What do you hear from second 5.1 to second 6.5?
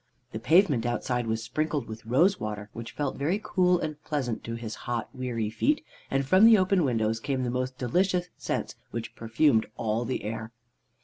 weary feet, and from